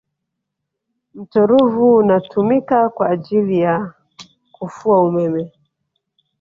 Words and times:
mto 1.13 1.45
ruvu 1.45 1.95
unatumika 1.95 2.89
kwa 2.89 3.09
ajili 3.09 3.59
ya 3.59 3.93
kufua 4.51 5.01
umeme 5.01 5.51